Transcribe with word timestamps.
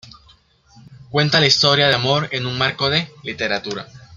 Cuenta 1.11 1.39
la 1.39 1.45
historia 1.45 1.87
de 1.87 1.93
amor 1.93 2.27
en 2.31 2.47
un 2.47 2.57
marco 2.57 2.89
de 2.89 3.11
"literatura". 3.21 3.87